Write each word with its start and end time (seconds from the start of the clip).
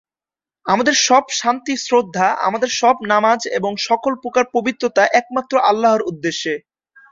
আমাদের 0.65 0.95
সব 1.07 1.23
শান্তি 1.39 1.73
শ্রদ্ধা, 1.77 2.27
আমাদের 2.47 2.69
সব 2.81 2.95
নামাজ 3.11 3.39
এবং 3.57 3.71
সকল 3.89 4.13
প্রকার 4.23 4.43
পবিত্রতা 4.55 5.03
একমাত্র 5.19 5.53
আল্লাহর 5.69 6.01
উদ্দেশ্যে। 6.03 6.53